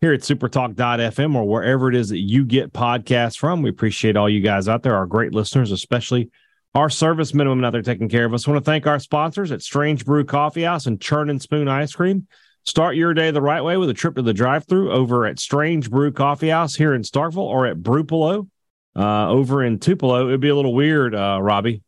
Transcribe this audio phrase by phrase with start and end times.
[0.00, 3.62] here at supertalk.fm or wherever it is that you get podcasts from.
[3.62, 6.30] We appreciate all you guys out there, our great listeners, especially
[6.74, 8.46] our service minimum out there taking care of us.
[8.46, 11.68] I want to thank our sponsors at Strange Brew Coffee House and Churn and Spoon
[11.68, 12.26] Ice Cream.
[12.64, 15.38] Start your day the right way with a trip to the drive through over at
[15.38, 18.48] Strange Brew Coffee House here in Starkville or at Brupolo
[18.96, 20.28] uh, over in Tupelo.
[20.28, 21.82] It'd be a little weird, uh, Robbie,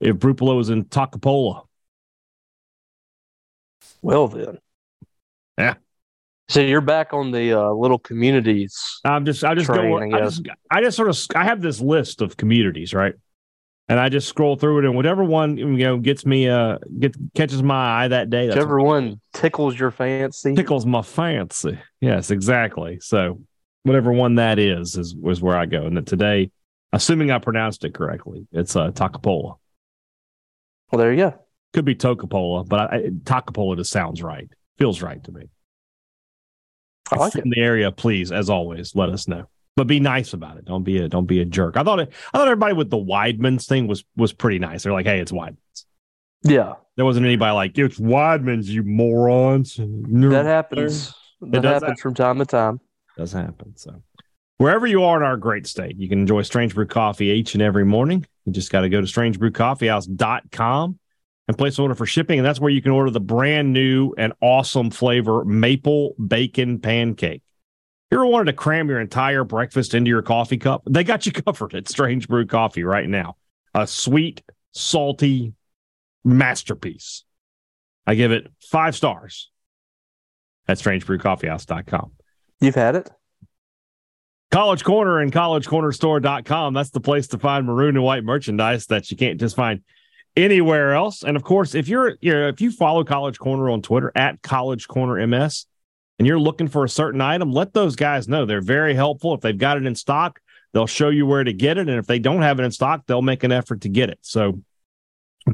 [0.00, 1.66] if Brupolo was in Takapola.
[4.02, 4.58] Well, then.
[5.58, 5.74] Yeah.
[6.48, 8.80] So you're back on the uh, little communities.
[9.04, 11.60] I'm just, I just Train, go, I I just, I just sort of, I have
[11.60, 13.14] this list of communities, right?
[13.88, 17.14] And I just scroll through it, and whatever one you know gets me, uh, get
[17.36, 18.48] catches my eye that day.
[18.48, 20.56] Whichever one tickles your fancy.
[20.56, 21.78] tickles my fancy.
[22.00, 22.98] Yes, exactly.
[23.00, 23.42] So
[23.84, 25.86] whatever one that is is was where I go.
[25.86, 26.50] And that today,
[26.92, 29.58] assuming I pronounced it correctly, it's uh, Takapola.
[30.90, 31.34] Well, there you go.
[31.72, 34.48] Could be Tocapola, but I, Takapola just sounds right.
[34.78, 35.48] Feels right to me.
[37.12, 37.44] I like If it.
[37.44, 39.46] in the area, please, as always, let us know.
[39.76, 40.64] But be nice about it.
[40.64, 41.76] Don't be a don't be a jerk.
[41.76, 44.82] I thought it, I thought everybody with the Weidmann's thing was was pretty nice.
[44.82, 45.86] They're like, hey, it's Weidmann's.
[46.42, 49.76] Yeah, There wasn't anybody like it's Weidmann's, you morons.
[49.76, 51.12] that happens.
[51.40, 52.80] That happens from time to time.
[53.16, 53.76] does happen.
[53.76, 54.02] So
[54.58, 57.62] wherever you are in our great state, you can enjoy Strange Brew Coffee each and
[57.62, 58.24] every morning.
[58.44, 60.98] You just got to go to strangebrewcoffeehouse.com
[61.48, 62.38] and place an order for shipping.
[62.38, 67.42] And that's where you can order the brand new and awesome flavor maple bacon pancake.
[67.42, 70.82] If You ever wanted to cram your entire breakfast into your coffee cup?
[70.88, 73.36] They got you covered at Strange Brew Coffee right now.
[73.74, 74.42] A sweet,
[74.72, 75.52] salty
[76.24, 77.24] masterpiece.
[78.06, 79.50] I give it five stars
[80.68, 82.12] at strangebrewcoffeehouse.com.
[82.60, 83.10] You've had it.
[84.50, 86.74] College Corner and collegecornerstore.com.
[86.74, 89.82] That's the place to find maroon and white merchandise that you can't just find
[90.36, 91.22] anywhere else.
[91.22, 94.42] And of course, if you're, you know, if you follow College Corner on Twitter at
[94.42, 95.66] College Corner MS
[96.18, 98.44] and you're looking for a certain item, let those guys know.
[98.44, 99.34] They're very helpful.
[99.34, 100.40] If they've got it in stock,
[100.72, 101.88] they'll show you where to get it.
[101.88, 104.18] And if they don't have it in stock, they'll make an effort to get it.
[104.22, 104.60] So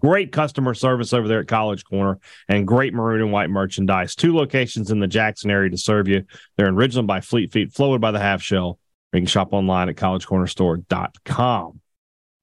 [0.00, 2.18] great customer service over there at College Corner
[2.48, 4.14] and great maroon and white merchandise.
[4.14, 6.24] Two locations in the Jackson area to serve you.
[6.56, 8.78] They're in Ridgeland by Fleet Feet, Flowwood by the Half Shell.
[9.12, 11.81] You can shop online at collegecornerstore.com.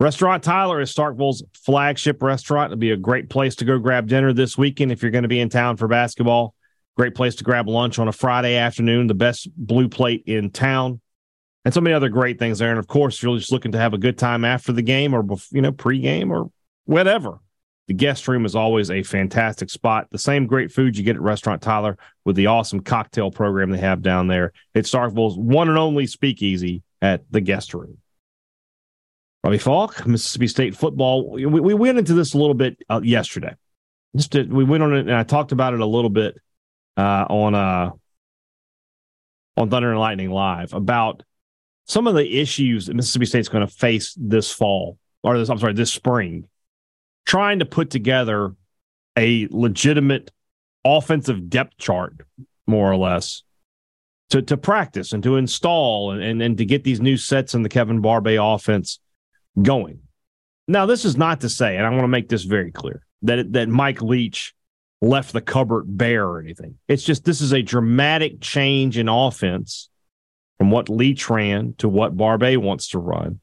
[0.01, 2.71] Restaurant Tyler is Starkville's flagship restaurant.
[2.71, 5.27] It'll be a great place to go grab dinner this weekend if you're going to
[5.27, 6.55] be in town for basketball.
[6.95, 9.07] Great place to grab lunch on a Friday afternoon.
[9.07, 11.01] The best blue plate in town,
[11.65, 12.69] and so many other great things there.
[12.69, 15.13] And of course, if you're just looking to have a good time after the game
[15.13, 16.49] or you know pregame or
[16.85, 17.39] whatever,
[17.89, 20.07] the guest room is always a fantastic spot.
[20.11, 23.79] The same great food you get at Restaurant Tyler with the awesome cocktail program they
[23.79, 24.53] have down there.
[24.73, 27.97] It's Starkville's one and only speakeasy at the guest room.
[29.43, 31.31] Robbie Falk, Mississippi State football.
[31.31, 33.55] We, we went into this a little bit uh, yesterday.
[34.15, 36.37] Just to, we went on it and I talked about it a little bit
[36.97, 37.91] uh, on uh,
[39.55, 41.23] on Thunder and Lightning Live about
[41.85, 45.59] some of the issues that Mississippi State's going to face this fall or this I'm
[45.59, 46.47] sorry this spring,
[47.25, 48.55] trying to put together
[49.17, 50.31] a legitimate
[50.83, 52.15] offensive depth chart,
[52.67, 53.43] more or less,
[54.31, 57.61] to to practice and to install and and, and to get these new sets in
[57.61, 58.99] the Kevin Barbay offense
[59.61, 59.99] going.
[60.67, 63.53] Now, this is not to say, and I want to make this very clear, that
[63.53, 64.53] that Mike Leach
[65.01, 66.75] left the cupboard bare or anything.
[66.87, 69.89] It's just this is a dramatic change in offense
[70.57, 73.39] from what Leach ran to what Barbay wants to run.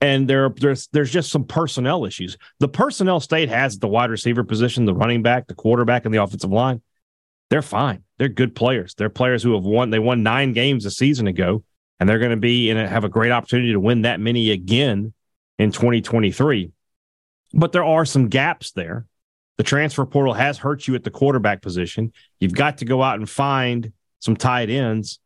[0.00, 2.36] And there, there's there's just some personnel issues.
[2.58, 6.22] The personnel state has the wide receiver position, the running back, the quarterback, and the
[6.22, 6.82] offensive line.
[7.50, 8.02] They're fine.
[8.18, 8.94] They're good players.
[8.94, 9.90] They're players who have won.
[9.90, 11.62] They won nine games a season ago,
[12.00, 15.12] and they're going to be and have a great opportunity to win that many again
[15.58, 16.72] in 2023.
[17.54, 19.06] But there are some gaps there.
[19.58, 22.12] The transfer portal has hurt you at the quarterback position.
[22.40, 25.18] You've got to go out and find some tight ends.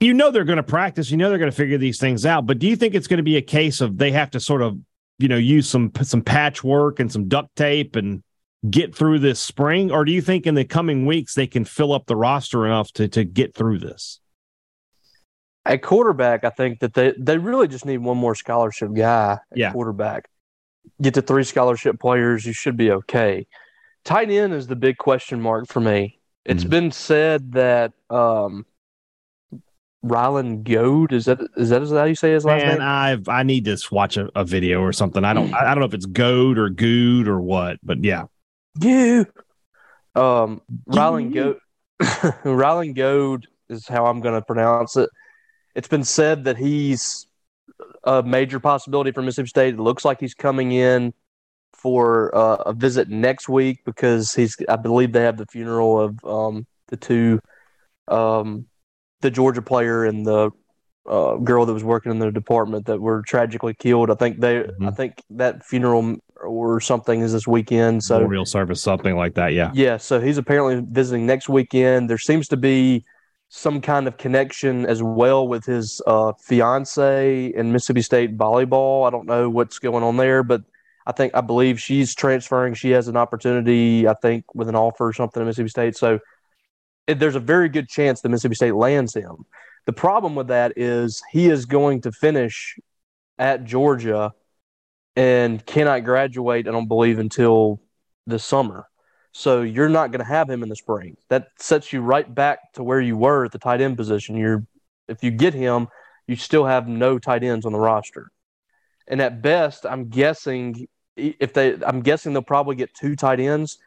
[0.00, 1.10] You know they're going to practice.
[1.10, 2.46] You know they're going to figure these things out.
[2.46, 4.62] But do you think it's going to be a case of they have to sort
[4.62, 4.76] of,
[5.18, 8.22] you know, use some some patchwork and some duct tape and
[8.68, 11.92] get through this spring, or do you think in the coming weeks they can fill
[11.92, 14.20] up the roster enough to to get through this?
[15.66, 19.56] At quarterback, I think that they, they really just need one more scholarship guy at
[19.56, 19.72] Yeah.
[19.72, 20.28] quarterback.
[21.00, 23.46] Get to three scholarship players, you should be okay.
[24.04, 26.20] Tight end is the big question mark for me.
[26.44, 26.70] It's Mhm.
[26.70, 28.66] been said that um,
[30.02, 32.86] Ryland Goede is that is that how you say his last Man, name?
[32.86, 35.24] I've I need to watch a, a video or something.
[35.24, 38.24] I don't I don't know if it's goad or good or what, but yeah.
[38.80, 39.24] You.
[40.14, 41.32] Um, Ryland.
[41.32, 41.56] Goede.
[42.44, 45.08] Ryland Goede is how I'm going to pronounce it.
[45.74, 47.26] It's been said that he's
[48.04, 49.74] a major possibility for Mississippi State.
[49.74, 51.12] It looks like he's coming in
[51.72, 54.56] for uh, a visit next week because he's.
[54.68, 57.40] I believe they have the funeral of um, the two,
[58.08, 58.66] um,
[59.20, 60.50] the Georgia player and the
[61.08, 64.10] uh, girl that was working in the department that were tragically killed.
[64.10, 64.60] I think they.
[64.60, 64.96] I Mhm.
[64.96, 68.04] think that funeral or something is this weekend.
[68.04, 69.54] So Memorial service, something like that.
[69.54, 69.70] Yeah.
[69.74, 72.08] yeah, so he's apparently visiting next weekend.
[72.08, 73.04] There seems to be
[73.56, 79.06] some kind of connection as well with his uh, fiance in Mississippi State volleyball.
[79.06, 80.62] I don't know what's going on there, but
[81.06, 82.74] I think I believe she's transferring.
[82.74, 85.96] She has an opportunity, I think, with an offer or something at Mississippi State.
[85.96, 86.18] So
[87.06, 89.46] it, there's a very good chance that Mississippi State lands him.
[89.86, 92.76] The problem with that is he is going to finish
[93.38, 94.32] at Georgia
[95.14, 97.80] and cannot graduate, I don't believe, until
[98.26, 98.88] the summer.
[99.36, 101.16] So you're not going to have him in the spring.
[101.28, 104.36] That sets you right back to where you were at the tight end position.
[104.36, 104.64] You're
[105.08, 105.88] if you get him,
[106.28, 108.30] you still have no tight ends on the roster.
[109.08, 110.86] And at best, I'm guessing
[111.16, 113.78] if they I'm guessing they'll probably get two tight ends.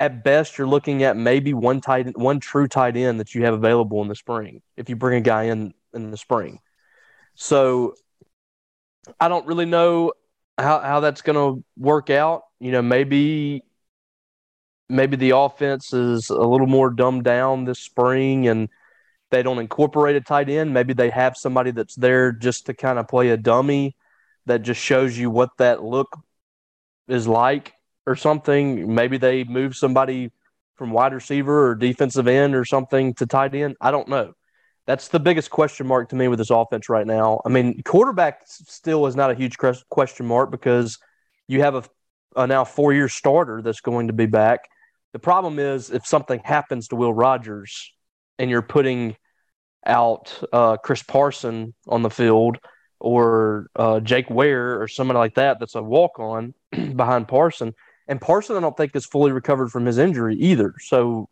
[0.00, 3.54] At best, you're looking at maybe one tight one true tight end that you have
[3.54, 6.58] available in the spring if you bring a guy in in the spring.
[7.36, 7.94] So
[9.20, 10.12] I don't really know
[10.58, 12.42] how, how that's going to work out.
[12.58, 13.62] You know, maybe
[14.88, 18.68] maybe the offense is a little more dumbed down this spring and
[19.30, 20.72] they don't incorporate a tight end.
[20.72, 23.96] Maybe they have somebody that's there just to kind of play a dummy
[24.46, 26.16] that just shows you what that look
[27.08, 27.72] is like
[28.06, 28.94] or something.
[28.94, 30.30] Maybe they move somebody
[30.76, 33.76] from wide receiver or defensive end or something to tight end.
[33.80, 34.34] I don't know.
[34.86, 37.40] That's the biggest question mark to me with this offense right now.
[37.44, 39.56] I mean, quarterback still is not a huge
[39.90, 40.98] question mark because
[41.48, 41.82] you have a,
[42.36, 44.68] a now four year starter that's going to be back.
[45.12, 47.92] The problem is if something happens to Will Rogers
[48.38, 49.16] and you're putting
[49.86, 52.58] out uh, Chris Parson on the field
[52.98, 56.54] or uh, Jake Ware or somebody like that that's a walk on
[56.96, 57.74] behind Parson.
[58.08, 60.74] And Parson, I don't think, is fully recovered from his injury either.
[60.80, 61.28] So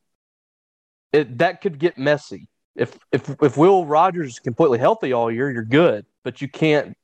[1.12, 2.48] it, that could get messy.
[2.74, 6.96] If if if Will Rogers is completely healthy all year, you're good, but you can't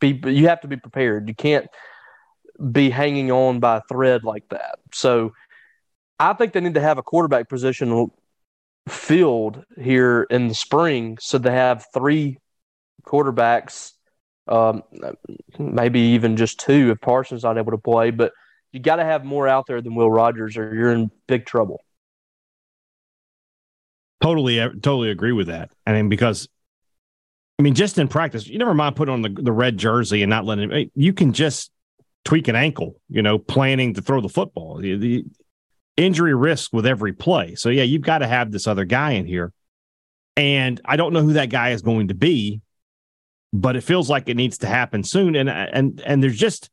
[0.00, 0.18] be.
[0.24, 1.28] You have to be prepared.
[1.28, 1.66] You can't
[2.72, 4.78] be hanging on by a thread like that.
[4.92, 5.34] So
[6.18, 8.10] I think they need to have a quarterback position
[8.88, 12.38] filled here in the spring, so they have three
[13.04, 13.92] quarterbacks,
[14.46, 14.82] um,
[15.58, 18.10] maybe even just two if Parsons not able to play.
[18.10, 18.32] But
[18.72, 21.80] you got to have more out there than Will Rogers, or you're in big trouble.
[24.22, 25.70] Totally, uh, totally agree with that.
[25.86, 26.48] I mean, because
[27.58, 30.30] I mean, just in practice, you never mind putting on the, the red jersey and
[30.30, 30.90] not letting.
[30.94, 31.70] You can just
[32.24, 34.78] tweak an ankle, you know, planning to throw the football.
[34.78, 35.24] The, the
[35.96, 37.54] injury risk with every play.
[37.54, 39.52] So yeah, you've got to have this other guy in here,
[40.36, 42.60] and I don't know who that guy is going to be,
[43.52, 45.36] but it feels like it needs to happen soon.
[45.36, 46.70] And and and there's just,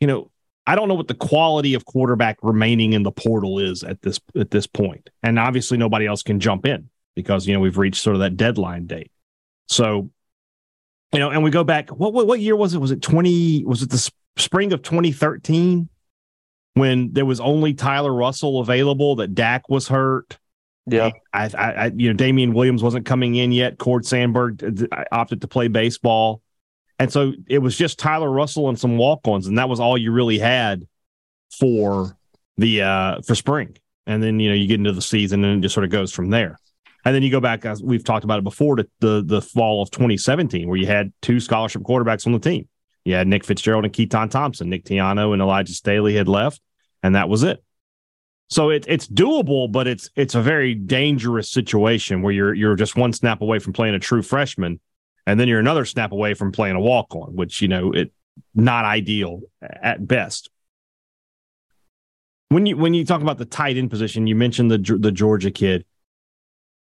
[0.00, 0.30] you know,
[0.66, 4.18] I don't know what the quality of quarterback remaining in the portal is at this
[4.38, 5.10] at this point.
[5.22, 8.36] And obviously nobody else can jump in because you know we've reached sort of that
[8.36, 9.12] deadline date.
[9.68, 10.10] So,
[11.12, 12.78] you know, and we go back what what, what year was it?
[12.78, 15.88] Was it 20 was it the sp- spring of 2013
[16.74, 20.38] when there was only Tyler Russell available that Dak was hurt?
[20.86, 23.78] Yeah, I, I, I you know, Damian Williams wasn't coming in yet.
[23.78, 24.62] Cord Sandberg
[24.92, 26.42] uh, opted to play baseball.
[26.98, 30.12] And so it was just Tyler Russell and some walk-ons, and that was all you
[30.12, 30.86] really had
[31.58, 32.16] for
[32.56, 33.76] the uh for spring.
[34.06, 36.12] And then you know you get into the season and it just sort of goes
[36.12, 36.58] from there.
[37.04, 39.82] And then you go back as we've talked about it before to the the fall
[39.82, 42.68] of 2017, where you had two scholarship quarterbacks on the team.
[43.04, 44.70] You had Nick Fitzgerald and Keytaon Thompson.
[44.70, 46.60] Nick Tiano and Elijah Staley had left,
[47.02, 47.62] and that was it.
[48.48, 52.96] So it, it's doable, but it's it's a very dangerous situation where you're you're just
[52.96, 54.80] one snap away from playing a true freshman,
[55.26, 58.12] and then you're another snap away from playing a walk on, which you know it
[58.54, 60.50] not ideal at best.
[62.48, 65.50] When you when you talk about the tight end position, you mentioned the the Georgia
[65.50, 65.84] kid.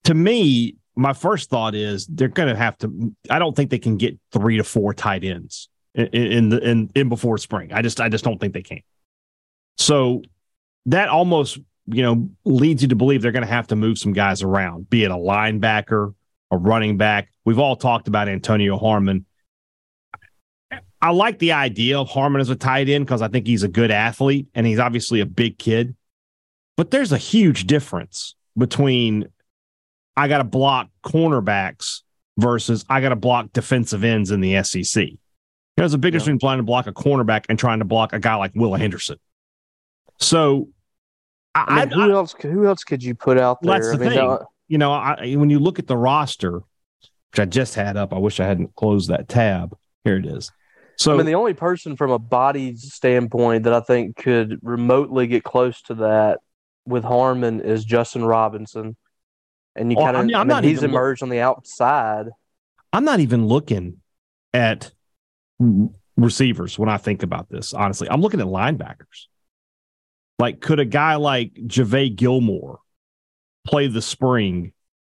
[0.04, 3.14] To me, my first thought is they're going to have to.
[3.28, 6.90] I don't think they can get three to four tight ends in, in the in
[6.94, 7.72] in before spring.
[7.72, 8.80] I just I just don't think they can.
[9.78, 10.22] So
[10.86, 14.12] that almost you know leads you to believe they're going to have to move some
[14.12, 16.14] guys around, be it a linebacker,
[16.50, 17.30] a running back.
[17.44, 19.26] We've all talked about Antonio Harmon.
[21.02, 23.68] I like the idea of Harmon as a tight end because I think he's a
[23.68, 25.96] good athlete and he's obviously a big kid.
[26.76, 29.26] But there's a huge difference between
[30.16, 32.02] I got to block cornerbacks
[32.36, 35.08] versus I got to block defensive ends in the SEC.
[35.80, 38.18] There's a big difference between trying to block a cornerback and trying to block a
[38.18, 39.16] guy like Will Henderson.
[40.18, 40.68] So,
[41.54, 42.34] I, I mean, who I, else?
[42.38, 43.72] Who else could you put out there?
[43.72, 44.18] That's the I mean, thing.
[44.18, 48.18] Uh, you know, when you look at the roster, which I just had up, I
[48.18, 49.74] wish I hadn't closed that tab.
[50.04, 50.52] Here it is.
[50.98, 55.28] So, I mean, the only person from a body standpoint that I think could remotely
[55.28, 56.40] get close to that
[56.84, 58.98] with Harmon is Justin Robinson,
[59.74, 62.26] and you kind of, I mean, I mean he's emerged look, on the outside.
[62.92, 64.02] I'm not even looking
[64.52, 64.92] at
[66.16, 67.74] receivers when I think about this.
[67.74, 69.26] Honestly, I'm looking at linebackers.
[70.38, 72.80] Like, could a guy like Javay Gilmore
[73.66, 74.72] play the spring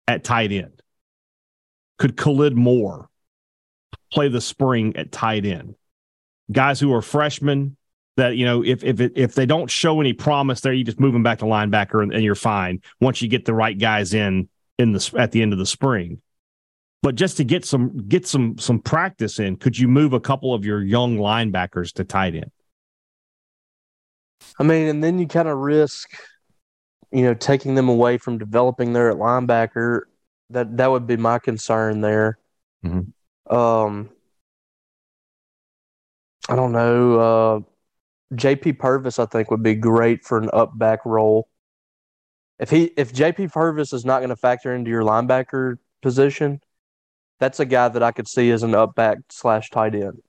[0.07, 0.81] at tight end?
[1.97, 3.09] Could Khalid Moore
[4.11, 5.75] play the spring at tight end?
[6.51, 7.77] Guys who are freshmen
[8.17, 11.13] that you know if if if they don't show any promise there, you just move
[11.13, 12.81] them back to linebacker and, and you're fine.
[12.99, 16.21] Once you get the right guys in in the at the end of the spring,
[17.03, 20.53] but just to get some get some some practice in, could you move a couple
[20.53, 22.49] of your young linebackers to tight end?
[24.57, 26.09] I mean, and then you kind of risk,
[27.11, 30.03] you know, taking them away from developing there at linebacker.
[30.49, 32.39] That that would be my concern there.
[32.85, 33.53] Mm-hmm.
[33.53, 34.09] Um,
[36.47, 37.19] I don't know.
[37.19, 37.59] Uh,
[38.35, 41.49] JP Purvis, I think, would be great for an up back role.
[42.59, 46.61] If he if JP Purvis is not going to factor into your linebacker position,
[47.39, 50.21] that's a guy that I could see as an up back slash tight end.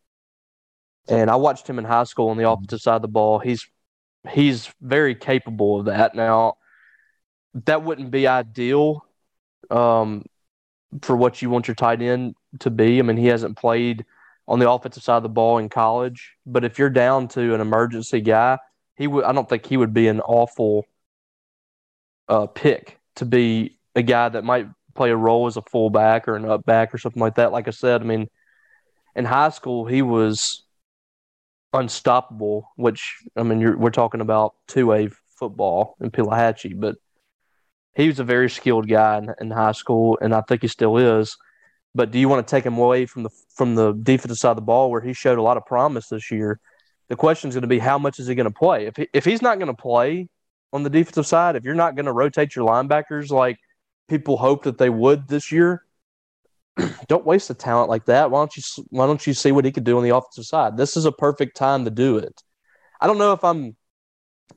[1.08, 3.38] And I watched him in high school on the offensive side of the ball.
[3.38, 3.66] He's
[4.30, 6.14] he's very capable of that.
[6.14, 6.54] Now,
[7.66, 9.04] that wouldn't be ideal
[9.70, 10.24] um,
[11.02, 12.98] for what you want your tight end to be.
[12.98, 14.04] I mean, he hasn't played
[14.48, 17.60] on the offensive side of the ball in college, but if you're down to an
[17.60, 18.58] emergency guy,
[18.96, 19.24] he would.
[19.24, 20.86] I don't think he would be an awful
[22.28, 26.36] uh, pick to be a guy that might play a role as a fullback or
[26.36, 27.52] an up back or something like that.
[27.52, 28.28] Like I said, I mean,
[29.14, 30.64] in high school he was
[31.72, 32.70] unstoppable.
[32.76, 35.08] Which I mean, we're talking about two A
[35.38, 36.96] football in Pelahatchie, but
[37.94, 40.96] he was a very skilled guy in, in, high school, and I think he still
[40.96, 41.36] is.
[41.94, 44.56] But do you want to take him away from the from the defensive side of
[44.56, 46.58] the ball, where he showed a lot of promise this year?
[47.08, 48.86] The question is going to be how much is he going to play?
[48.86, 50.28] If he, if he's not going to play
[50.72, 53.58] on the defensive side, if you're not going to rotate your linebackers like
[54.08, 55.84] people hope that they would this year,
[57.08, 58.30] don't waste a talent like that.
[58.30, 60.76] Why don't you Why don't you see what he could do on the offensive side?
[60.76, 62.42] This is a perfect time to do it.
[63.00, 63.76] I don't know if I'm.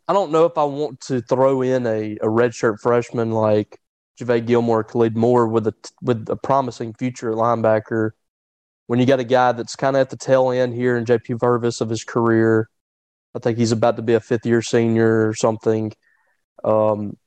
[0.07, 3.79] I don't know if I want to throw in a, a redshirt freshman like
[4.19, 8.11] Javay Gilmore, Khalid Moore with a with a promising future linebacker.
[8.87, 11.39] When you got a guy that's kind of at the tail end here in JP
[11.39, 12.69] Purvis of his career,
[13.35, 15.91] I think he's about to be a fifth year senior or something.
[16.63, 17.17] Um,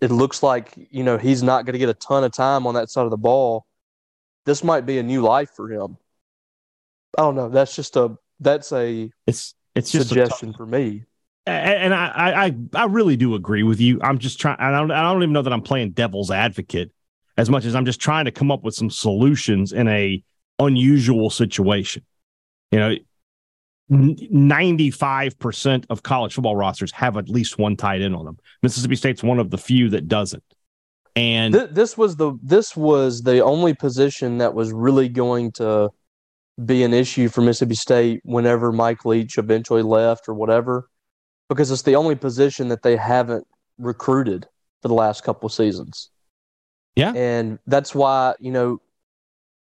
[0.00, 2.74] it looks like you know he's not going to get a ton of time on
[2.74, 3.66] that side of the ball
[4.46, 5.96] this might be a new life for him.
[7.16, 7.48] I don't know.
[7.48, 11.04] That's just a that's a it's it's just suggestion for me.
[11.46, 14.00] And I, I I really do agree with you.
[14.02, 14.56] I'm just trying.
[14.58, 16.92] I don't I don't even know that I'm playing devil's advocate
[17.36, 20.22] as much as I'm just trying to come up with some solutions in a
[20.58, 22.04] unusual situation.
[22.70, 22.94] You know,
[23.90, 28.38] 95% of college football rosters have at least one tight end on them.
[28.62, 30.44] Mississippi State's one of the few that doesn't.
[31.16, 35.90] And Th- this was the this was the only position that was really going to
[36.64, 40.88] be an issue for Mississippi State whenever Mike Leach eventually left or whatever,
[41.48, 43.44] because it's the only position that they haven't
[43.78, 44.46] recruited
[44.82, 46.10] for the last couple seasons.
[46.94, 48.80] Yeah, and that's why you know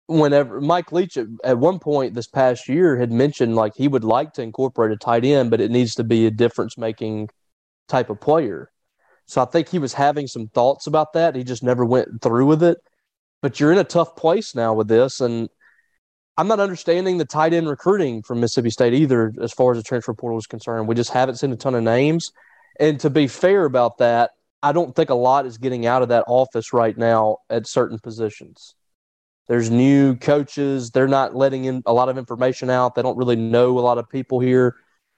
[0.07, 4.03] whenever Mike Leach at, at, one point this past year had mentioned like he would
[4.03, 7.29] like to incorporate a tight end, but it needs to be a difference making
[7.87, 8.71] type of player.
[9.25, 11.35] So I think he was having some thoughts about that.
[11.35, 12.77] He just never went through with it.
[13.41, 15.21] But you're in a tough place now with this.
[15.21, 15.49] And
[16.37, 19.83] I'm not understanding the tight end recruiting from Mississippi State either, as far as the
[19.83, 20.87] transfer portal is concerned.
[20.87, 22.31] We just haven't seen a ton of names.
[22.79, 24.31] And to be fair about that,
[24.61, 27.99] I don't think a lot is getting out of that office right now at certain
[27.99, 28.75] positions.
[29.47, 30.91] There's new coaches.
[30.91, 32.95] They're not letting in a lot of information out.
[32.95, 34.75] They don't really know a lot of people here.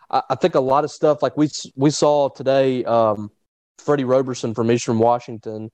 [0.09, 2.83] I, I think a lot of stuff like we we saw today.
[2.85, 3.31] Um,
[3.77, 5.69] Freddie Roberson from Eastern Washington,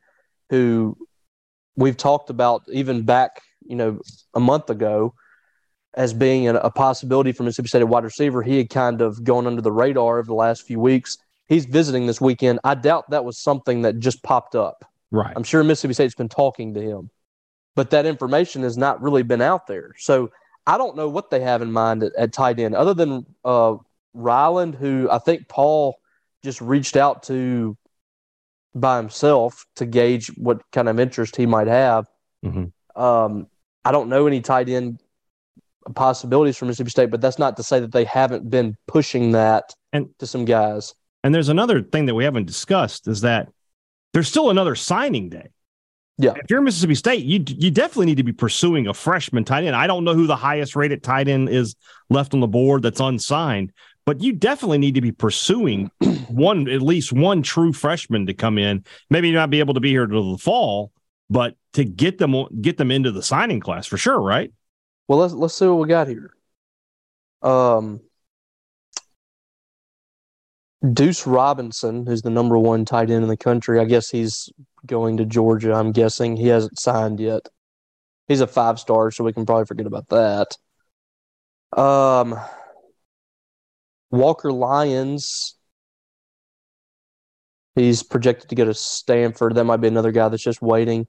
[0.50, 0.98] who
[1.76, 4.00] we've talked about even back, you know,
[4.34, 5.14] a month ago
[5.94, 8.42] as being a, a possibility for Mississippi State wide receiver.
[8.42, 11.18] He had kind of gone under the radar over the last few weeks.
[11.48, 12.60] he's visiting this weekend.
[12.64, 14.86] I doubt that was something that just popped up.
[15.12, 15.34] Right.
[15.36, 17.10] I'm sure Mississippi State's been talking to him,
[17.76, 19.94] but that information has not really been out there.
[19.98, 20.32] So
[20.68, 23.76] I don't know what they have in mind at, at tight end, other than uh,
[24.14, 26.00] Ryland, who I think Paul
[26.44, 27.78] just reached out to
[28.74, 32.08] by himself to gauge what kind of interest he might have.
[32.46, 33.02] Mm-hmm.
[33.02, 33.48] Um,
[33.84, 35.02] I don't know any tight end
[35.96, 39.74] possibilities for Mississippi State, but that's not to say that they haven't been pushing that
[39.92, 40.94] and, to some guys.
[41.24, 43.50] And there's another thing that we haven't discussed is that
[44.14, 45.50] there's still another signing day.
[46.18, 46.34] Yeah.
[46.36, 49.76] If you're Mississippi State, you you definitely need to be pursuing a freshman tight end.
[49.76, 51.76] I don't know who the highest rated tight end is
[52.10, 53.72] left on the board that's unsigned,
[54.06, 55.90] but you definitely need to be pursuing
[56.30, 58.86] one at least one true freshman to come in.
[59.10, 60.92] Maybe you not be able to be here till the fall,
[61.30, 64.52] but to get them get them into the signing class for sure, right?
[65.08, 66.34] Well, let's let's see what we got here.
[67.42, 68.02] Um,
[70.94, 73.80] Deuce Robinson, who's the number one tight end in the country.
[73.80, 74.50] I guess he's
[74.86, 75.74] going to Georgia.
[75.74, 77.48] I'm guessing he hasn't signed yet.
[78.28, 80.58] He's a five star, so we can probably forget about that.
[81.80, 82.40] Um,
[84.10, 85.56] Walker Lyons.
[87.76, 89.56] He's projected to go to Stanford.
[89.56, 91.08] That might be another guy that's just waiting.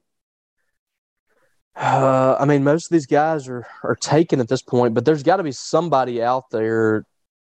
[1.74, 5.22] Uh, I mean, most of these guys are are taken at this point, but there's
[5.22, 7.04] got to be somebody out there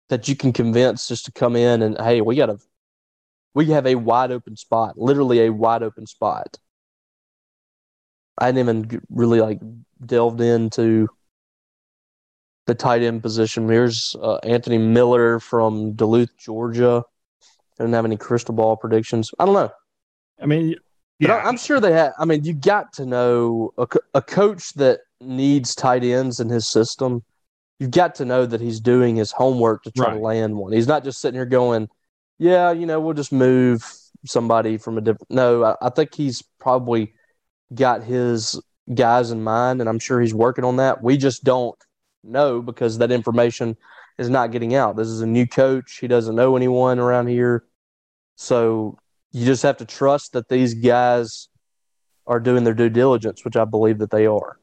[0.09, 2.59] that you can convince just to come in and hey, we got to
[3.53, 6.57] we have a wide open spot, literally a wide open spot.
[8.37, 9.59] I didn't even really like
[10.05, 11.07] delved into
[12.67, 13.67] the tight end position.
[13.67, 17.03] Here's uh, Anthony Miller from Duluth, Georgia.
[17.79, 19.31] I don't have any crystal ball predictions.
[19.39, 19.71] I don't know.
[20.41, 20.75] I mean,
[21.19, 21.29] yeah.
[21.29, 22.13] But I'm sure they have.
[22.19, 26.67] I mean, you got to know a, a coach that needs tight ends in his
[26.67, 27.23] system.
[27.79, 30.13] You've got to know that he's doing his homework to try right.
[30.15, 30.73] to land one.
[30.73, 31.87] He's not just sitting here going,
[32.37, 33.83] "Yeah, you know, we'll just move
[34.25, 37.13] somebody from a different." No, I, I think he's probably
[37.73, 38.59] got his
[38.93, 41.03] guys in mind, and I'm sure he's working on that.
[41.03, 41.77] We just don't
[42.23, 43.77] know because that information
[44.17, 44.95] is not getting out.
[44.95, 45.97] This is a new coach.
[45.99, 47.65] He doesn't know anyone around here.
[48.35, 48.97] So
[49.31, 51.49] you just have to trust that these guys
[52.25, 54.59] are doing their due diligence, which I believe that they are.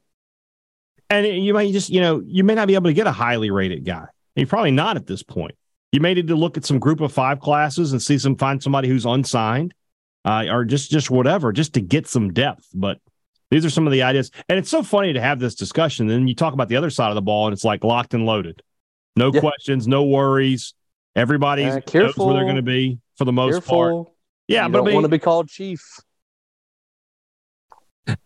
[1.11, 3.51] And you may just, you know, you may not be able to get a highly
[3.51, 4.07] rated guy.
[4.35, 5.55] You're probably not at this point.
[5.95, 8.61] You may need to look at some group of five classes and see some find
[8.61, 9.75] somebody who's unsigned,
[10.25, 12.67] uh, or just just whatever, just to get some depth.
[12.75, 12.99] But
[13.53, 16.11] these are some of the ideas, and it's so funny to have this discussion.
[16.11, 18.13] And then you talk about the other side of the ball, and it's like locked
[18.13, 18.61] and loaded,
[19.15, 19.39] no yeah.
[19.39, 20.75] questions, no worries.
[21.15, 23.77] Everybody uh, knows where they're going to be for the most careful.
[23.77, 24.09] part.
[24.49, 26.01] Yeah, you but don't I mean, want to be called chief.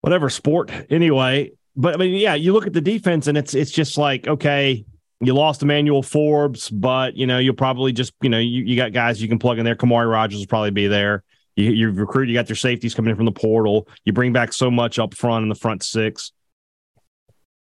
[0.00, 1.52] whatever sport anyway.
[1.78, 4.84] But I mean, yeah, you look at the defense and it's it's just like okay,
[5.20, 8.92] you lost Emmanuel Forbes, but you know you'll probably just you know you, you got
[8.92, 9.76] guys you can plug in there.
[9.76, 11.22] Kamari Rogers will probably be there.
[11.54, 13.86] You you recruit, you got your safeties coming in from the portal.
[14.04, 16.32] You bring back so much up front in the front six.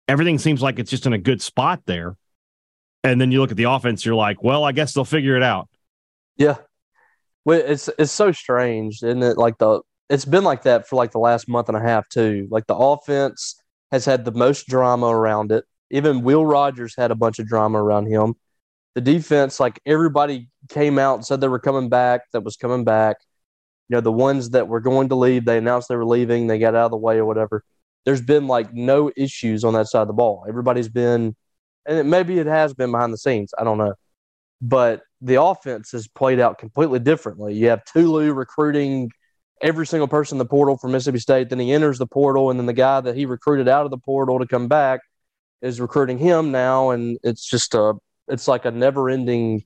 [0.08, 2.16] Everything seems like it's just in a good spot there.
[3.04, 5.44] And then you look at the offense, you're like, well, I guess they'll figure it
[5.44, 5.68] out.
[6.38, 6.56] Yeah.
[7.46, 9.38] It's it's so strange, isn't it?
[9.38, 12.48] Like the it's been like that for like the last month and a half too.
[12.50, 13.62] Like the offense
[13.96, 15.64] has had the most drama around it.
[15.90, 18.36] Even Will Rogers had a bunch of drama around him.
[18.94, 22.84] The defense, like everybody came out and said they were coming back, that was coming
[22.84, 23.18] back.
[23.88, 26.60] You know, the ones that were going to leave, they announced they were leaving, they
[26.60, 27.64] got out of the way or whatever.
[28.04, 30.46] There's been like no issues on that side of the ball.
[30.48, 31.36] Everybody's been
[31.86, 33.54] and it, maybe it has been behind the scenes.
[33.58, 33.94] I don't know,
[34.62, 37.54] but the offense has played out completely differently.
[37.54, 39.12] You have Tulu recruiting
[39.62, 41.50] every single person in the portal for Mississippi State.
[41.50, 43.98] Then he enters the portal, and then the guy that he recruited out of the
[43.98, 45.02] portal to come back
[45.62, 47.94] is recruiting him now, and it's just a
[48.28, 49.64] it's like a never ending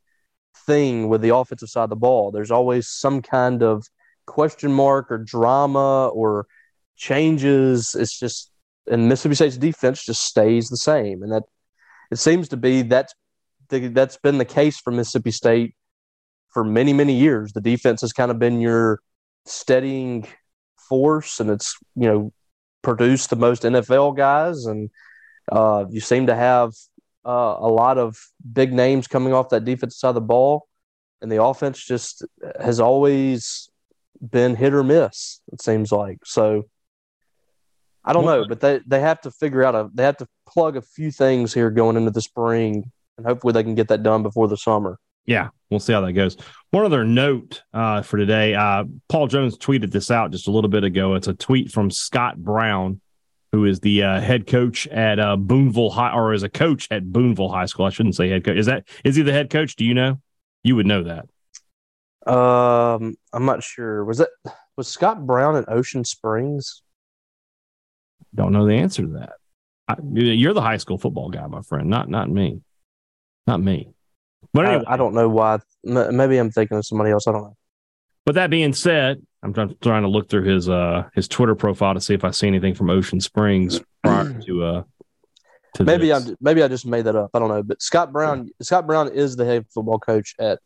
[0.65, 2.31] thing with the offensive side of the ball.
[2.31, 3.85] There's always some kind of
[4.25, 6.45] question mark or drama or
[6.95, 7.95] changes.
[7.97, 8.51] It's just
[8.87, 11.43] and Mississippi State's defense just stays the same, and that
[12.11, 13.13] it seems to be that's
[13.69, 15.75] the, that's been the case for Mississippi State
[16.49, 17.53] for many many years.
[17.53, 19.01] The defense has kind of been your
[19.49, 20.27] steadying
[20.77, 22.33] force, and it's you know
[22.81, 24.89] produced the most NFL guys, and
[25.51, 26.73] uh, you seem to have
[27.25, 28.17] uh, a lot of
[28.51, 30.67] big names coming off that defensive side of the ball,
[31.21, 32.25] and the offense just
[32.59, 33.69] has always
[34.21, 35.41] been hit or miss.
[35.51, 36.63] It seems like so.
[38.05, 40.77] I don't know, but they, they have to figure out a they have to plug
[40.77, 44.23] a few things here going into the spring, and hopefully they can get that done
[44.23, 44.97] before the summer.
[45.29, 46.37] Yeah, we'll see how that goes.
[46.71, 50.71] One other note uh, for today: uh, Paul Jones tweeted this out just a little
[50.71, 51.13] bit ago.
[51.13, 52.99] It's a tweet from Scott Brown,
[53.51, 57.03] who is the uh, head coach at uh, Booneville High, or is a coach at
[57.03, 57.85] Booneville High School.
[57.85, 58.57] I shouldn't say head coach.
[58.57, 59.75] Is that is he the head coach?
[59.75, 60.19] Do you know?
[60.63, 61.29] You would know that.
[62.27, 64.03] Um, I'm not sure.
[64.05, 64.29] Was it
[64.77, 66.81] was Scott Brown at Ocean Springs?
[68.33, 69.33] Don't know the answer to that.
[69.87, 71.87] I, you're the high school football guy, my friend.
[71.87, 72.61] Not not me.
[73.45, 73.93] Not me.
[74.53, 75.59] But anyway, I, I don't know why.
[75.83, 77.27] Maybe I'm thinking of somebody else.
[77.27, 77.57] I don't know.
[78.25, 81.93] But that being said, I'm trying, trying to look through his uh his Twitter profile
[81.93, 84.83] to see if I see anything from Ocean Springs prior to uh
[85.75, 87.31] to maybe I maybe I just made that up.
[87.33, 87.63] I don't know.
[87.63, 88.51] But Scott Brown yeah.
[88.61, 90.59] Scott Brown is the head football coach at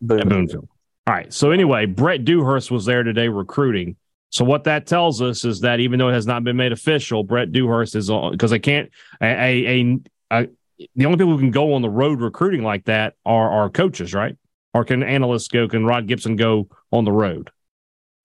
[0.00, 0.26] Booneville.
[0.26, 0.68] At Booneville.
[1.06, 1.32] All right.
[1.32, 3.96] So anyway, Brett Dewhurst was there today recruiting.
[4.30, 7.22] So what that tells us is that even though it has not been made official,
[7.22, 8.90] Brett Dewhurst is on because I can't
[9.22, 9.98] a, a,
[10.32, 13.70] a, the only people who can go on the road recruiting like that are our
[13.70, 14.36] coaches, right?
[14.72, 15.68] Or can analysts go?
[15.68, 17.50] Can Rod Gibson go on the road?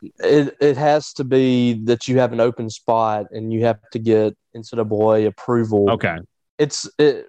[0.01, 3.99] It it has to be that you have an open spot and you have to
[3.99, 5.91] get NCAA approval.
[5.91, 6.17] Okay,
[6.57, 7.27] it's it,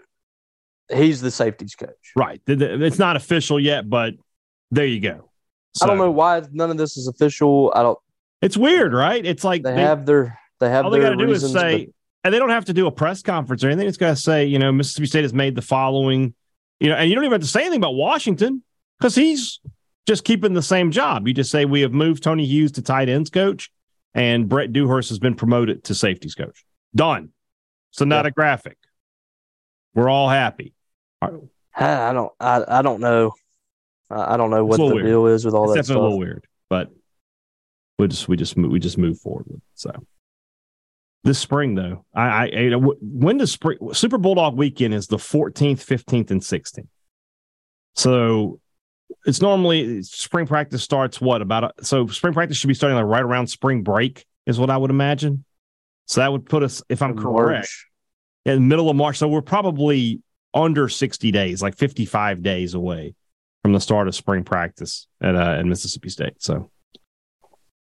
[0.93, 2.13] he's the safeties coach.
[2.17, 2.41] Right.
[2.47, 4.15] It's not official yet, but
[4.71, 5.31] there you go.
[5.75, 7.73] So, I don't know why none of this is official.
[7.75, 7.99] I don't.
[8.43, 9.25] It's weird, right?
[9.25, 10.85] It's like they, they have their they have.
[10.85, 11.89] All they got to do is say,
[12.25, 13.89] and they don't have to do a press conference or anything.
[13.89, 16.35] It's got to say, you know, Mississippi State has made the following,
[16.79, 18.63] you know, and you don't even have to say anything about Washington
[18.99, 19.61] because he's
[20.07, 21.27] just keeping the same job.
[21.27, 23.71] You just say we have moved Tony Hughes to tight ends coach,
[24.15, 26.65] and Brett Dewhurst has been promoted to safeties coach.
[26.95, 27.31] Done.
[27.93, 28.29] So not yeah.
[28.29, 28.79] a graphic.
[29.95, 30.75] We're all happy.
[31.23, 32.33] I don't.
[32.41, 33.33] I, I don't know.
[34.11, 35.07] I don't know what the weird.
[35.07, 35.85] deal is with all it's that.
[35.85, 35.97] Stuff.
[35.97, 36.91] a little weird, but
[37.99, 39.63] we just we just we just move forward with it.
[39.75, 39.93] So
[41.23, 46.31] this spring though, I, I when does spring Super Bulldog weekend is the 14th, 15th,
[46.31, 46.87] and 16th.
[47.95, 48.61] So
[49.27, 53.05] it's normally spring practice starts what about a, so spring practice should be starting like
[53.05, 55.45] right around spring break is what I would imagine.
[56.07, 57.69] So that would put us, if I'm correct,
[58.45, 59.19] in the middle of March.
[59.19, 60.23] So we're probably
[60.55, 63.15] under 60 days, like 55 days away
[63.63, 66.43] from the start of spring practice at uh, at Mississippi State.
[66.43, 66.71] So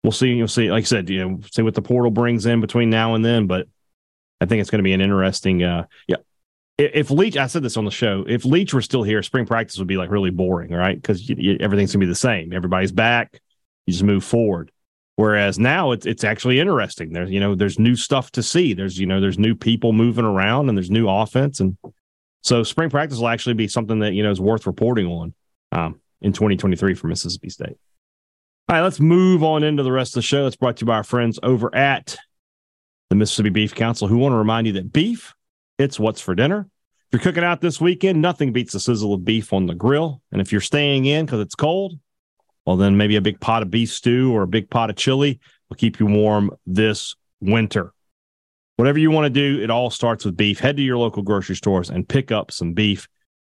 [0.03, 0.33] we'll see.
[0.33, 0.71] You'll see.
[0.71, 3.47] Like I said, you know, see what the portal brings in between now and then.
[3.47, 3.67] But
[4.41, 5.63] I think it's going to be an interesting.
[5.63, 6.17] Uh, yeah,
[6.77, 9.79] if Leach, I said this on the show, if Leach were still here, spring practice
[9.79, 10.95] would be like really boring, right?
[10.95, 11.29] Because
[11.59, 12.53] everything's gonna be the same.
[12.53, 13.39] Everybody's back.
[13.85, 14.71] You just move forward.
[15.15, 17.13] Whereas now it's it's actually interesting.
[17.13, 18.73] There's you know there's new stuff to see.
[18.73, 21.75] There's you know there's new people moving around and there's new offense and
[22.43, 25.33] so spring practice will actually be something that you know is worth reporting on
[25.71, 27.77] um, in 2023 for Mississippi State.
[28.69, 30.45] All right, let's move on into the rest of the show.
[30.45, 32.17] It's brought to you by our friends over at
[33.09, 35.33] the Mississippi Beef Council, who want to remind you that beef
[35.77, 36.67] it's what's for dinner.
[37.05, 40.21] If you're cooking out this weekend, nothing beats the sizzle of beef on the grill.
[40.33, 41.97] And if you're staying in because it's cold,
[42.65, 45.39] well, then maybe a big pot of beef stew or a big pot of chili
[45.69, 47.93] will keep you warm this winter.
[48.75, 50.59] Whatever you want to do, it all starts with beef.
[50.59, 53.07] Head to your local grocery stores and pick up some beef.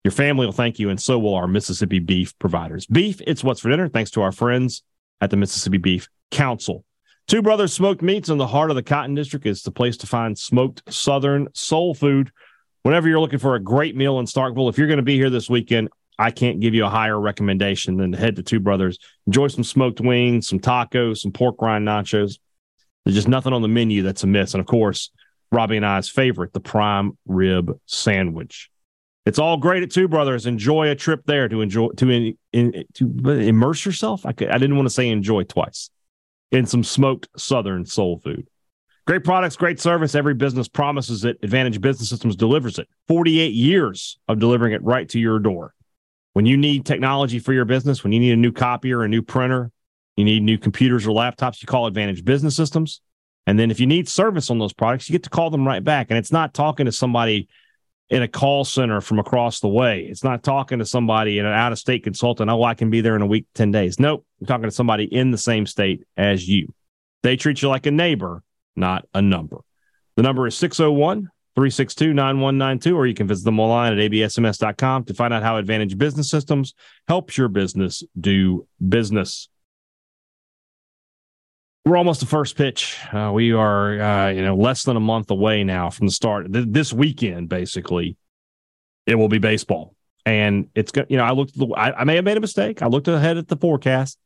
[0.05, 2.85] Your family will thank you, and so will our Mississippi beef providers.
[2.85, 4.83] Beef, it's what's for dinner, thanks to our friends
[5.21, 6.85] at the Mississippi Beef Council.
[7.27, 10.07] Two Brothers Smoked Meats in the heart of the Cotton District is the place to
[10.07, 12.31] find smoked Southern soul food.
[12.85, 15.29] Whenever you're looking for a great meal in Starkville, if you're going to be here
[15.29, 18.99] this weekend, I can't give you a higher recommendation than to head to Two Brothers.
[19.27, 22.39] Enjoy some smoked wings, some tacos, some pork rind nachos.
[23.05, 24.55] There's just nothing on the menu that's a miss.
[24.55, 25.11] And of course,
[25.53, 28.71] Robbie and I's favorite, the prime rib sandwich.
[29.29, 30.47] It's all great at Two Brothers.
[30.47, 34.25] Enjoy a trip there to enjoy to in, in, to immerse yourself.
[34.25, 35.91] I could, I didn't want to say enjoy twice
[36.51, 38.49] in some smoked Southern soul food.
[39.07, 40.15] Great products, great service.
[40.15, 41.37] Every business promises it.
[41.43, 42.89] Advantage Business Systems delivers it.
[43.07, 45.75] 48 years of delivering it right to your door.
[46.33, 49.21] When you need technology for your business, when you need a new copier, a new
[49.21, 49.71] printer,
[50.17, 53.03] you need new computers or laptops, you call Advantage Business Systems.
[53.47, 55.85] And then if you need service on those products, you get to call them right
[55.85, 56.07] back.
[56.09, 57.49] And it's not talking to somebody
[58.11, 60.07] in a call center from across the way.
[60.09, 62.51] It's not talking to somebody in an out of state consultant.
[62.51, 64.01] Oh, I can be there in a week, 10 days.
[64.01, 64.25] Nope.
[64.41, 66.73] I'm talking to somebody in the same state as you.
[67.23, 68.43] They treat you like a neighbor,
[68.77, 69.59] not a number.
[70.17, 75.15] The number is 601 362 9192, or you can visit them online at absms.com to
[75.15, 76.75] find out how Advantage Business Systems
[77.09, 79.49] helps your business do business
[81.89, 82.99] we're almost the first pitch.
[83.13, 86.53] Uh, we are, uh, you know, less than a month away now from the start.
[86.53, 88.17] Th- this weekend, basically,
[89.07, 89.95] it will be baseball,
[90.27, 91.07] and it's going.
[91.09, 91.59] You know, I looked.
[91.59, 92.83] The, I, I, may have made a mistake.
[92.83, 94.19] I looked ahead at the forecast.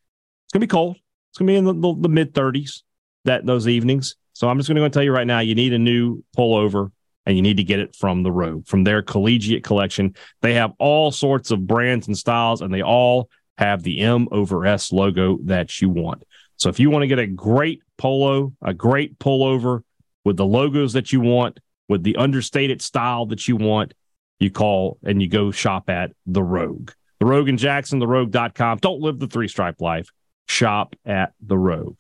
[0.47, 0.97] It's going to be cold.
[1.31, 2.83] It's going to be in the, the, the mid 30s
[3.25, 4.17] that those evenings.
[4.33, 6.91] So I'm just going to tell you right now, you need a new pullover,
[7.27, 10.17] and you need to get it from the road, from their collegiate collection.
[10.41, 14.67] They have all sorts of brands and styles, and they all have the M over
[14.67, 16.25] S logo that you want.
[16.63, 19.83] So if you want to get a great polo, a great pullover,
[20.25, 23.95] with the logos that you want, with the understated style that you want,
[24.39, 26.93] you call and you go shop at The Rogue.
[27.19, 28.79] The Rogue and Jackson, therogue.com.
[28.79, 30.09] Don't live the three stripe life.
[30.47, 31.99] Shop at The Rogue.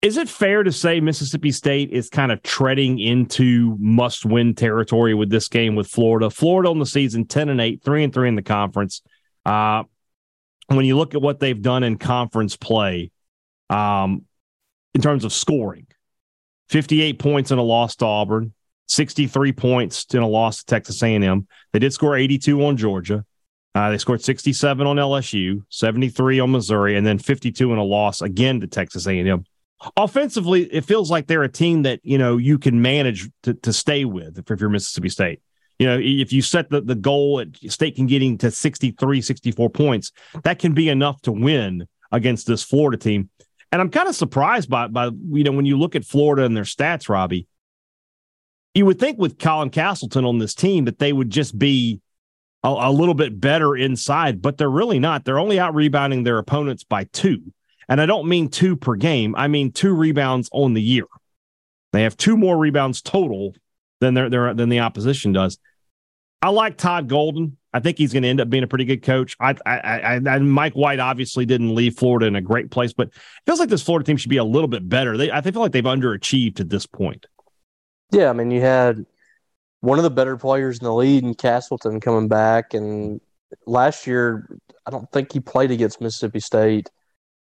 [0.00, 5.14] Is it fair to say Mississippi State is kind of treading into must win territory
[5.14, 6.30] with this game with Florida?
[6.30, 9.02] Florida on the season 10 and 8, 3 and 3 in the conference.
[9.44, 9.82] Uh,
[10.76, 13.10] when you look at what they've done in conference play,
[13.70, 14.24] um,
[14.94, 15.86] in terms of scoring,
[16.68, 18.52] 58 points in a loss to Auburn,
[18.88, 21.46] 63 points in a loss to Texas A&M.
[21.72, 23.24] They did score 82 on Georgia.
[23.74, 28.22] Uh, they scored 67 on LSU, 73 on Missouri, and then 52 in a loss
[28.22, 29.44] again to Texas A&M.
[29.96, 33.72] Offensively, it feels like they're a team that you know you can manage to, to
[33.72, 35.40] stay with if, if you're Mississippi State.
[35.78, 39.70] You know, if you set the, the goal at state can getting to 63, 64
[39.70, 40.12] points,
[40.42, 43.30] that can be enough to win against this Florida team.
[43.70, 46.56] And I'm kind of surprised by by you know when you look at Florida and
[46.56, 47.46] their stats, Robbie.
[48.74, 52.00] You would think with Colin Castleton on this team that they would just be
[52.62, 55.24] a, a little bit better inside, but they're really not.
[55.24, 57.52] They're only out rebounding their opponents by two,
[57.88, 59.34] and I don't mean two per game.
[59.36, 61.06] I mean two rebounds on the year.
[61.92, 63.54] They have two more rebounds total
[64.00, 65.58] than their, their than the opposition does.
[66.40, 67.56] I like Todd Golden.
[67.72, 69.36] I think he's going to end up being a pretty good coach.
[69.40, 73.14] I, I, I, Mike White obviously didn't leave Florida in a great place, but it
[73.44, 75.16] feels like this Florida team should be a little bit better.
[75.16, 77.26] They, I feel like they've underachieved to this point.
[78.10, 79.04] Yeah, I mean, you had
[79.80, 83.20] one of the better players in the league in Castleton coming back, and
[83.66, 84.48] last year
[84.86, 86.88] I don't think he played against Mississippi State.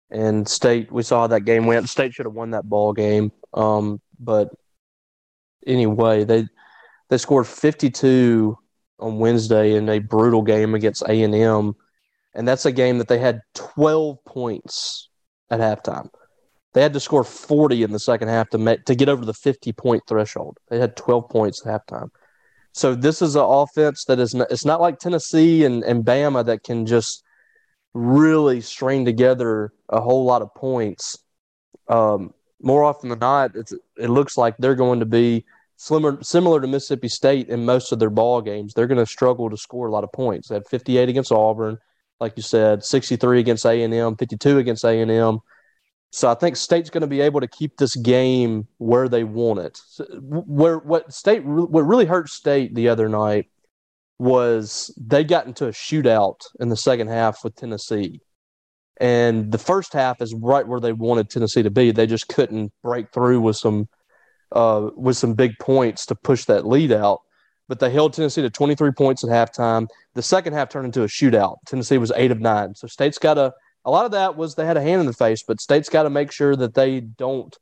[0.10, 1.90] And State, we saw that game went.
[1.90, 4.50] State should have won that ball game, um, but
[5.68, 6.48] anyway, they
[7.10, 8.58] they scored 52
[9.00, 11.76] on Wednesday in a brutal game against A and M,
[12.34, 15.10] and that's a game that they had 12 points
[15.50, 16.10] at halftime.
[16.74, 19.34] They had to score 40 in the second half to make, to get over the
[19.34, 20.58] 50 point threshold.
[20.70, 22.10] They had 12 points at halftime.
[22.74, 26.46] So this is an offense that is not, it's not like Tennessee and, and Bama
[26.46, 27.24] that can just
[27.96, 31.18] really string together a whole lot of points.
[31.88, 35.46] Um, more often than not, it looks like they're going to be
[35.78, 38.74] similar similar to Mississippi State in most of their ball games.
[38.74, 40.50] They're going to struggle to score a lot of points.
[40.50, 41.78] They had 58 against Auburn,
[42.20, 45.40] like you said, 63 against A and M, 52 against A and M.
[46.12, 49.60] So I think State's going to be able to keep this game where they want
[49.60, 49.80] it.
[50.20, 53.48] Where what State what really hurt State the other night
[54.20, 58.22] was they got into a shootout in the second half with Tennessee.
[59.00, 61.92] And the first half is right where they wanted Tennessee to be.
[61.92, 63.88] They just couldn't break through with some
[64.52, 67.22] uh, with some big points to push that lead out.
[67.68, 69.88] But they held Tennessee to 23 points at halftime.
[70.16, 71.58] The second half turned into a shootout.
[71.66, 72.76] Tennessee was eight of nine.
[72.76, 75.14] So State's got to, a lot of that was they had a hand in the
[75.14, 77.56] face, but State's got to make sure that they don't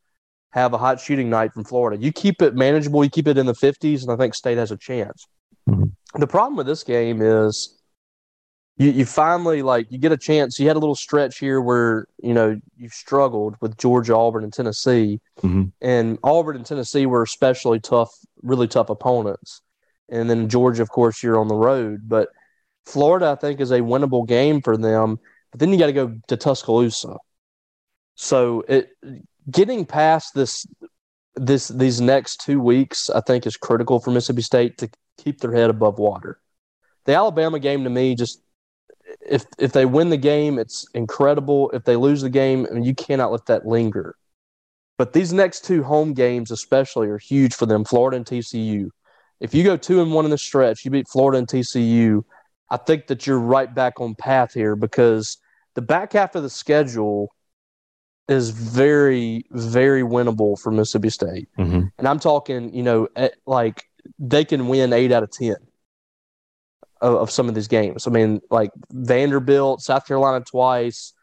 [0.52, 2.02] have a hot shooting night from Florida.
[2.02, 4.72] You keep it manageable, you keep it in the 50s, and I think State has
[4.72, 5.28] a chance.
[5.70, 6.20] Mm-hmm.
[6.20, 7.82] The problem with this game is
[8.78, 10.60] you, you finally like you get a chance.
[10.60, 14.54] You had a little stretch here where you know you struggled with Georgia, Auburn, and
[14.54, 15.66] Tennessee, mm-hmm.
[15.82, 19.62] and Auburn and Tennessee were especially tough, really tough opponents.
[20.10, 22.30] And then Georgia, of course, you're on the road, but
[22.86, 25.20] Florida, I think, is a winnable game for them.
[25.52, 27.16] But then you got to go to Tuscaloosa.
[28.16, 28.90] So it
[29.50, 30.68] getting past this
[31.36, 35.54] this these next two weeks, I think, is critical for Mississippi State to keep their
[35.54, 36.40] head above water.
[37.06, 38.42] The Alabama game to me just
[39.26, 41.70] if if they win the game, it's incredible.
[41.72, 44.16] If they lose the game, I mean, you cannot let that linger.
[44.98, 47.84] But these next two home games, especially, are huge for them.
[47.84, 48.90] Florida and TCU.
[49.42, 52.24] If you go two and one in the stretch, you beat Florida and TCU.
[52.70, 55.38] I think that you're right back on path here because
[55.76, 57.34] the back half of the schedule
[58.28, 61.50] is very, very winnable for Mississippi State.
[61.60, 61.82] Mm-hmm.
[61.98, 63.08] And I'm talking, you know,
[63.46, 63.84] like
[64.18, 65.58] they can win eight out of ten
[67.06, 68.08] of, of some of these games.
[68.08, 71.14] I mean, like Vanderbilt, South Carolina twice,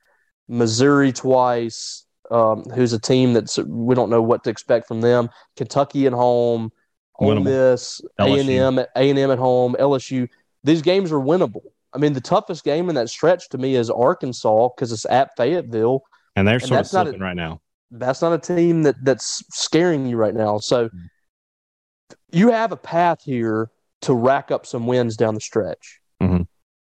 [0.48, 5.28] Missouri twice, um, who's a team that's we don't know what to expect from them.
[5.56, 6.70] Kentucky at home,
[7.18, 10.28] Ole Miss, A and M, A and M at home, LSU.
[10.62, 11.62] These games are winnable.
[11.92, 15.36] I mean, the toughest game in that stretch to me is Arkansas because it's at
[15.36, 16.04] Fayetteville,
[16.36, 17.60] and they're sort and of slipping a, right now.
[17.90, 20.58] That's not a team that that's scaring you right now.
[20.58, 22.16] So mm-hmm.
[22.30, 23.70] you have a path here
[24.02, 26.00] to rack up some wins down the stretch.
[26.22, 26.42] Mm-hmm.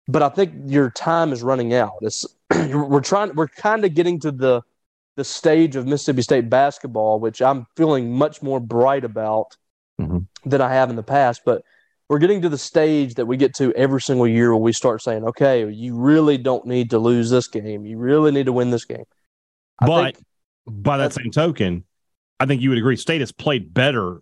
[0.07, 1.97] But I think your time is running out.
[2.01, 4.61] It's we're trying we're kind of getting to the
[5.15, 9.55] the stage of Mississippi State basketball, which I'm feeling much more bright about
[9.99, 10.19] mm-hmm.
[10.47, 11.41] than I have in the past.
[11.45, 11.63] But
[12.09, 15.01] we're getting to the stage that we get to every single year where we start
[15.01, 17.85] saying, okay, you really don't need to lose this game.
[17.85, 19.05] You really need to win this game.
[19.79, 20.17] I but
[20.67, 21.85] by that same token,
[22.39, 22.97] I think you would agree.
[22.97, 24.21] State has played better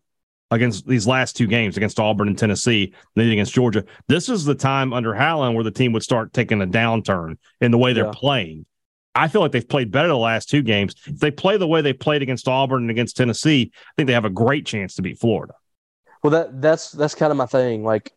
[0.53, 3.83] against these last two games against Auburn and Tennessee then against Georgia.
[4.07, 7.71] This is the time under Howland where the team would start taking a downturn in
[7.71, 8.11] the way they're yeah.
[8.13, 8.65] playing.
[9.15, 10.95] I feel like they've played better the last two games.
[11.05, 14.13] If they play the way they played against Auburn and against Tennessee, I think they
[14.13, 15.53] have a great chance to beat Florida.
[16.23, 17.83] Well, that that's that's kind of my thing.
[17.83, 18.13] Like,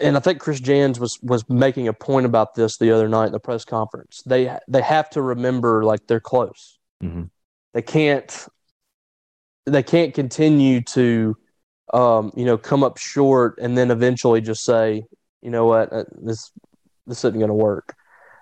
[0.00, 3.26] and I think Chris Jans was was making a point about this the other night
[3.26, 4.22] in the press conference.
[4.26, 6.78] They they have to remember like they're close.
[7.02, 7.24] Mm-hmm.
[7.72, 8.48] They can't
[9.66, 11.36] they can't continue to
[11.92, 15.04] um, you know come up short and then eventually just say
[15.42, 16.50] you know what uh, this
[17.06, 17.94] this isn't going to work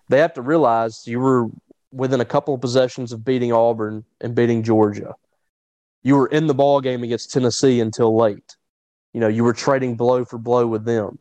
[0.08, 1.48] they have to realize you were
[1.94, 5.14] within a couple of possessions of beating Auburn and beating Georgia.
[6.02, 8.56] You were in the ball game against Tennessee until late.
[9.12, 11.18] You know, you were trading blow for blow with them.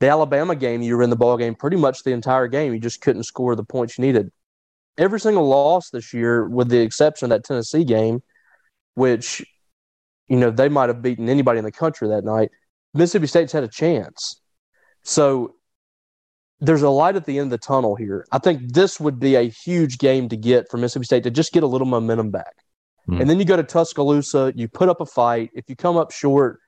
[0.00, 2.74] The Alabama game, you were in the ball game pretty much the entire game.
[2.74, 4.30] You just couldn't score the points you needed.
[4.98, 8.22] Every single loss this year, with the exception of that Tennessee game,
[8.96, 9.44] which,
[10.26, 12.50] you know, they might have beaten anybody in the country that night.
[12.94, 14.40] Mississippi State's had a chance.
[15.04, 15.54] So
[16.60, 18.26] there's a light at the end of the tunnel here.
[18.32, 21.52] I think this would be a huge game to get for Mississippi State to just
[21.52, 22.56] get a little momentum back.
[23.08, 23.20] Mm.
[23.20, 25.50] And then you go to Tuscaloosa, you put up a fight.
[25.54, 26.60] If you come up short,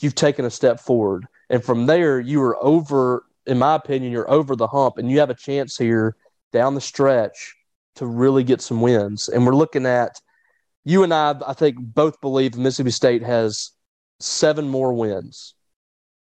[0.00, 1.26] you've taken a step forward.
[1.50, 5.20] And from there, you are over, in my opinion, you're over the hump and you
[5.20, 6.16] have a chance here
[6.50, 7.54] down the stretch
[7.96, 9.28] to really get some wins.
[9.28, 10.18] And we're looking at
[10.84, 13.70] you and I, I think both believe Mississippi State has
[14.20, 15.54] seven more wins.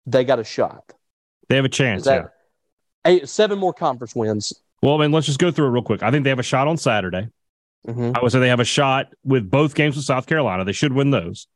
[0.06, 0.94] They got a shot.
[1.48, 2.06] They have a chance.
[2.06, 2.28] Yeah
[3.06, 4.54] eight, seven more conference wins.
[4.82, 6.04] Well, I mean, let's just go through it real quick.
[6.04, 7.28] I think they have a shot on Saturday.
[7.88, 8.12] Mm-hmm.
[8.16, 10.66] I would say they have a shot with both games with South Carolina.
[10.66, 11.48] They should win those.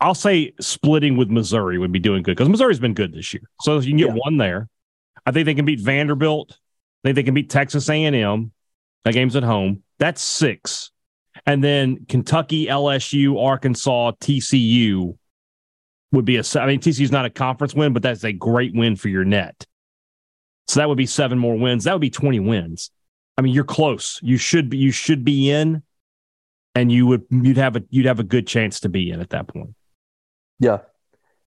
[0.00, 3.42] I'll say splitting with Missouri would be doing good because Missouri's been good this year.
[3.62, 4.20] So if you can get yeah.
[4.22, 4.68] one there,
[5.24, 6.50] I think they can beat Vanderbilt.
[6.50, 8.52] I think they can beat Texas A&M.
[9.04, 9.82] That game's at home.
[9.98, 10.90] That's six.
[11.46, 15.16] And then Kentucky, LSU, Arkansas, TCU
[16.12, 16.42] would be a.
[16.54, 19.66] I mean, TCU's not a conference win, but that's a great win for your net.
[20.66, 21.84] So that would be seven more wins.
[21.84, 22.90] That would be 20 wins.
[23.36, 24.20] I mean, you're close.
[24.22, 25.82] You should be you should be in
[26.74, 29.30] and you would you'd have a you'd have a good chance to be in at
[29.30, 29.74] that point.
[30.58, 30.78] Yeah.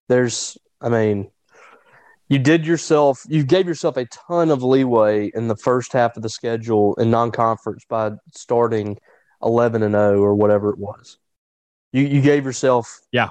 [0.08, 1.30] There's I mean,
[2.28, 6.22] you did yourself you gave yourself a ton of leeway in the first half of
[6.22, 8.98] the schedule in non-conference by starting
[9.42, 11.18] 11 and 0 or whatever it was.
[11.92, 13.30] You you gave yourself yeah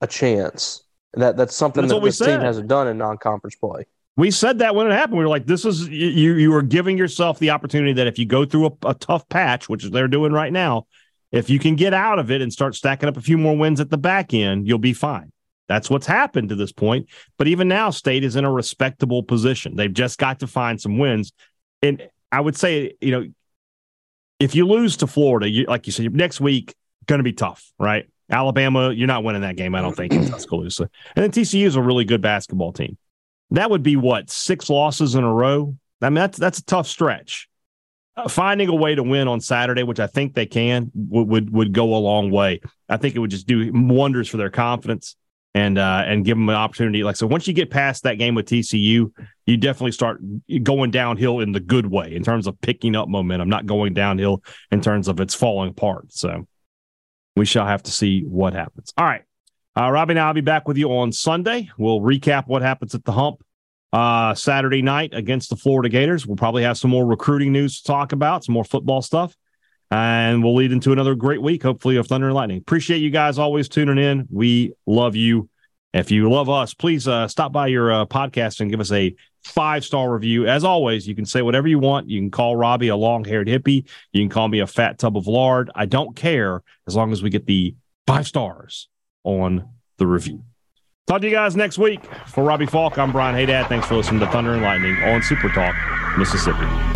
[0.00, 0.84] a chance.
[1.14, 3.86] That that's something that's that this team hasn't done in non-conference play.
[4.16, 5.18] We said that when it happened.
[5.18, 8.26] We were like, this is you you are giving yourself the opportunity that if you
[8.26, 10.86] go through a, a tough patch, which they're doing right now,
[11.32, 13.80] if you can get out of it and start stacking up a few more wins
[13.80, 15.32] at the back end, you'll be fine.
[15.68, 17.08] That's what's happened to this point.
[17.38, 19.74] But even now, State is in a respectable position.
[19.74, 21.32] They've just got to find some wins.
[21.82, 23.26] And I would say, you know,
[24.38, 26.74] if you lose to Florida, you, like you said, next week
[27.06, 28.08] going to be tough, right?
[28.30, 30.90] Alabama, you're not winning that game, I don't think, in Tuscaloosa.
[31.14, 32.98] And then TCU is a really good basketball team
[33.50, 35.76] that would be what six losses in a row.
[36.02, 37.48] I mean, that's that's a tough stretch.
[38.16, 41.52] Uh, finding a way to win on Saturday, which I think they can, would, would
[41.52, 42.60] would go a long way.
[42.88, 45.16] I think it would just do wonders for their confidence
[45.54, 47.04] and uh, and give them an opportunity.
[47.04, 49.12] Like so, once you get past that game with TCU,
[49.46, 50.20] you definitely start
[50.62, 54.42] going downhill in the good way in terms of picking up momentum, not going downhill
[54.70, 56.12] in terms of it's falling apart.
[56.12, 56.46] So
[57.36, 58.92] we shall have to see what happens.
[58.96, 59.22] All right.
[59.78, 61.70] Uh, Robbie and I'll be back with you on Sunday.
[61.78, 63.42] We'll recap what happens at the hump
[63.92, 66.26] uh, Saturday night against the Florida Gators.
[66.26, 69.36] We'll probably have some more recruiting news to talk about, some more football stuff,
[69.90, 72.58] and we'll lead into another great week, hopefully, of Thunder and Lightning.
[72.58, 74.26] Appreciate you guys always tuning in.
[74.30, 75.50] We love you.
[75.92, 79.14] If you love us, please uh, stop by your uh, podcast and give us a
[79.46, 80.46] five star review.
[80.46, 82.10] As always, you can say whatever you want.
[82.10, 83.88] You can call Robbie a long haired hippie.
[84.12, 85.70] You can call me a fat tub of lard.
[85.74, 87.74] I don't care as long as we get the
[88.06, 88.88] five stars
[89.24, 90.42] on the review.
[91.06, 92.00] Talk to you guys next week.
[92.26, 93.68] For Robbie Falk, I'm Brian Haydad.
[93.68, 95.74] Thanks for listening to Thunder and Lightning on Super Talk,
[96.18, 96.95] Mississippi.